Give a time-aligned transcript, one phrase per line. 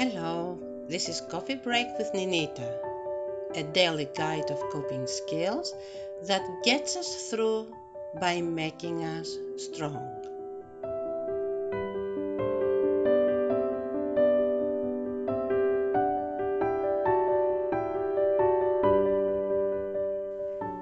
[0.00, 0.58] Hello,
[0.88, 2.74] this is Coffee Break with Ninita,
[3.54, 5.74] a daily guide of coping skills
[6.22, 7.66] that gets us through
[8.18, 10.00] by making us strong.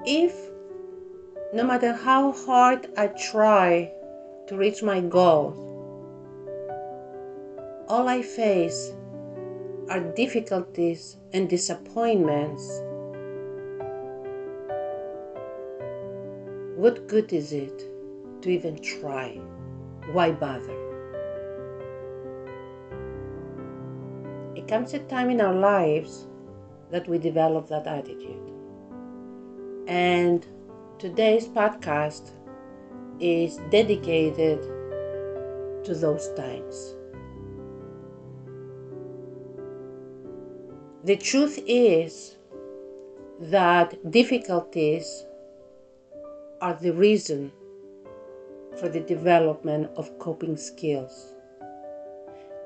[0.05, 0.33] If,
[1.53, 3.91] no matter how hard I try
[4.47, 5.57] to reach my goals,
[7.89, 8.93] all I face
[9.89, 12.63] are difficulties and disappointments,
[16.75, 17.83] what good is it
[18.43, 19.31] to even try?
[20.11, 20.77] Why bother?
[24.55, 26.27] It comes a time in our lives
[26.91, 28.53] that we develop that attitude.
[29.87, 30.45] And
[30.99, 32.29] today's podcast
[33.19, 34.61] is dedicated
[35.83, 36.95] to those times.
[41.09, 42.35] The truth is
[43.39, 45.25] that difficulties
[46.61, 47.51] are the reason
[48.79, 51.33] for the development of coping skills.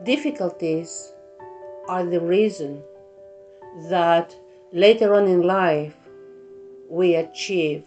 [0.04, 1.14] Difficulties
[1.88, 2.84] are the reason
[3.88, 4.36] that
[4.74, 5.96] later on in life
[6.90, 7.86] we achieve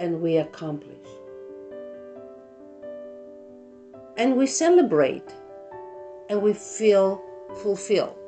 [0.00, 1.06] and we accomplish.
[4.16, 5.30] And we celebrate
[6.28, 7.22] and we feel
[7.62, 8.25] fulfilled.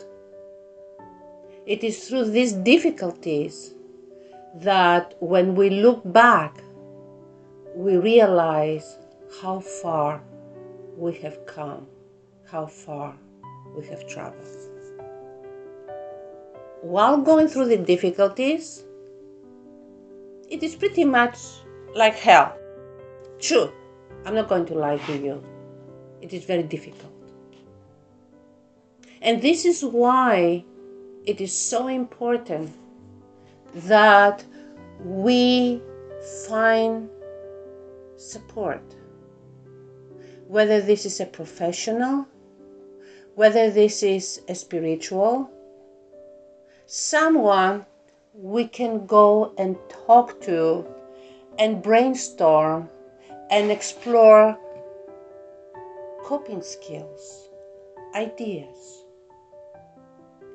[1.68, 3.74] It is through these difficulties
[4.54, 6.62] that when we look back,
[7.74, 8.96] we realize
[9.42, 10.22] how far
[10.96, 11.86] we have come,
[12.50, 13.14] how far
[13.76, 14.48] we have traveled.
[16.80, 18.84] While going through the difficulties,
[20.48, 21.36] it is pretty much
[21.94, 22.56] like hell.
[23.40, 23.70] True,
[24.24, 25.44] I'm not going to lie to you.
[26.22, 27.12] It is very difficult.
[29.20, 30.64] And this is why
[31.26, 32.70] it is so important
[33.74, 34.44] that
[35.00, 35.82] we
[36.48, 37.08] find
[38.16, 38.82] support.
[40.46, 42.26] Whether this is a professional,
[43.34, 45.50] whether this is a spiritual,
[46.86, 47.84] someone
[48.32, 50.86] we can go and talk to
[51.58, 52.88] and brainstorm
[53.50, 54.58] and explore
[56.24, 57.48] coping skills,
[58.14, 58.97] ideas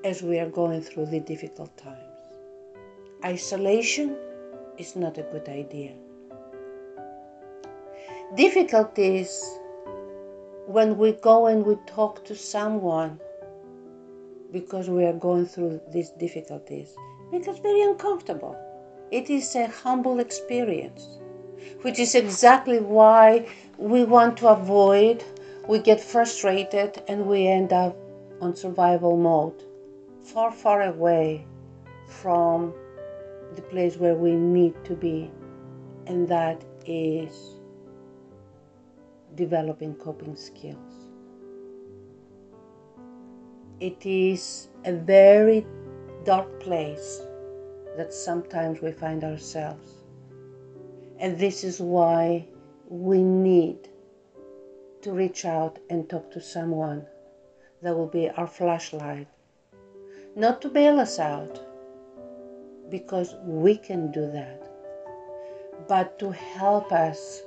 [0.04, 2.00] as we are going through the difficult times.
[3.24, 4.18] Isolation
[4.78, 5.94] is not a good idea.
[8.36, 9.42] Difficulties
[10.66, 13.20] when we go and we talk to someone
[14.52, 16.96] because we are going through these difficulties
[17.32, 18.56] make us very uncomfortable.
[19.10, 21.20] It is a humble experience,
[21.82, 23.48] which is exactly why
[23.78, 25.24] we want to avoid,
[25.68, 27.96] we get frustrated, and we end up
[28.42, 29.64] on survival mode
[30.24, 31.46] far, far away
[32.08, 32.74] from
[33.56, 35.30] the place where we need to be,
[36.08, 37.56] and that is
[39.36, 40.94] developing coping skills.
[43.80, 45.66] It is a very
[46.24, 47.22] dark place
[47.98, 50.04] that sometimes we find ourselves.
[51.20, 52.48] And this is why
[52.88, 53.90] we need
[55.02, 57.06] to reach out and talk to someone
[57.82, 59.28] that will be our flashlight
[60.36, 61.60] not to bail us out,
[62.90, 64.70] because we can do that,
[65.88, 67.42] but to help us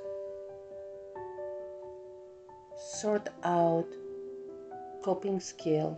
[2.77, 3.87] sort out
[5.03, 5.97] coping skills,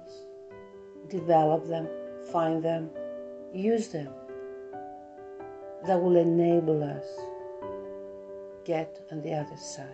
[1.09, 1.87] develop them,
[2.31, 2.89] find them,
[3.53, 4.13] use them
[5.87, 7.05] that will enable us
[8.65, 9.87] get on the other side.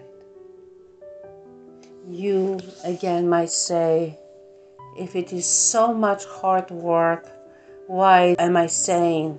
[2.09, 4.19] You again might say,
[4.95, 7.27] if it is so much hard work,
[7.87, 9.37] why am I saying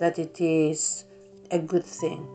[0.00, 1.04] that it is
[1.50, 2.26] a good thing?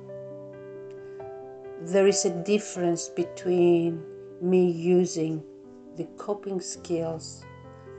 [1.82, 4.04] There is a difference between
[4.42, 5.44] me using
[5.98, 7.44] the coping skills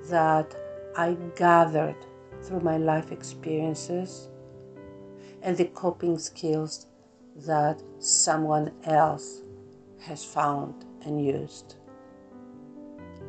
[0.09, 0.55] that
[0.97, 1.97] I gathered
[2.43, 4.29] through my life experiences
[5.43, 6.87] and the coping skills
[7.47, 9.43] that someone else
[9.99, 11.77] has found and used.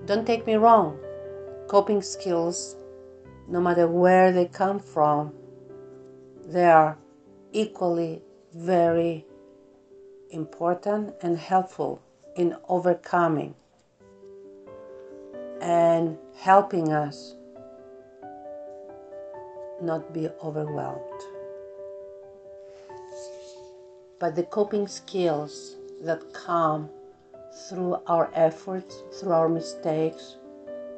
[0.06, 1.00] Don't take me wrong,
[1.72, 2.76] coping skills,
[3.48, 5.32] no matter where they come from,
[6.46, 6.98] they are
[7.54, 8.22] equally
[8.54, 9.26] very
[10.32, 12.02] important and helpful
[12.36, 13.56] in overcoming
[15.62, 17.36] and helping us
[19.82, 21.22] not be overwhelmed.
[24.20, 26.90] But the coping skills that come
[27.70, 30.36] through our efforts, through our mistakes,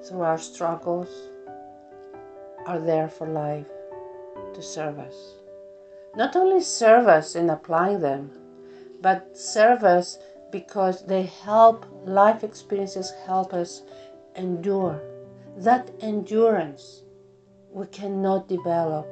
[0.04, 1.10] through our struggles
[2.66, 3.68] are there for life
[4.54, 5.16] to serve us.
[6.16, 8.32] Not only serve us in applying them,
[9.02, 10.18] but serve us
[10.52, 13.82] because they help, life experiences help us
[14.36, 15.02] endure.
[15.58, 17.04] That endurance
[17.72, 19.08] we cannot develop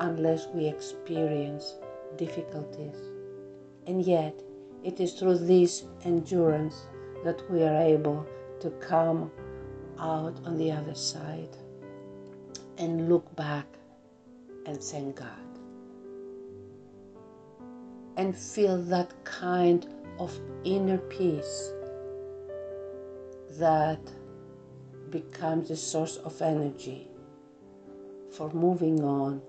[0.00, 1.76] unless we experience
[2.16, 2.96] difficulties.
[3.86, 4.34] And yet,
[4.82, 6.86] it is through this endurance
[7.24, 8.26] that we are able
[8.60, 9.30] to come
[9.98, 11.56] out on the other side
[12.78, 13.66] and look back
[14.66, 15.28] and thank God.
[18.16, 19.86] And feel that kind
[20.18, 21.72] of inner peace
[23.58, 24.00] that
[25.10, 27.08] becomes a source of energy
[28.30, 29.40] for moving on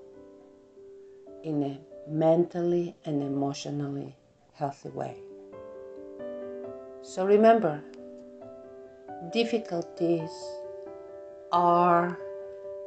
[1.44, 1.80] in a
[2.10, 4.16] mentally and emotionally
[4.54, 5.18] healthy way.
[7.02, 7.82] So remember,
[9.31, 10.31] difficulties
[11.51, 12.18] are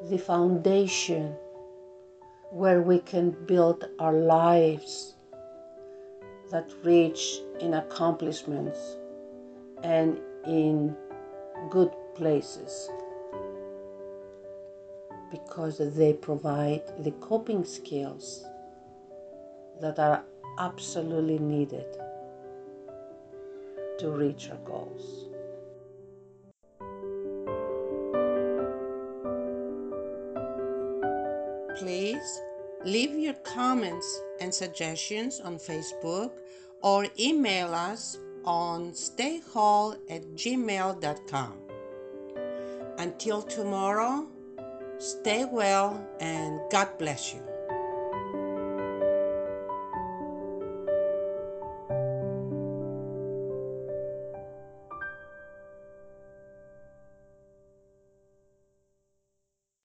[0.09, 1.35] the foundation
[2.51, 5.15] where we can build our lives
[6.51, 8.97] that reach in accomplishments
[9.83, 10.97] and in
[11.71, 12.91] good places
[15.31, 18.45] because they provide the coping skills
[19.81, 20.25] that are
[20.59, 21.87] absolutely needed
[23.99, 25.30] to reach our goals.
[32.21, 32.43] Please
[32.85, 36.33] leave your comments and suggestions on Facebook
[36.83, 41.55] or email us on stayhall at gmail.com.
[42.99, 44.27] Until tomorrow,
[44.99, 47.50] stay well and God bless you.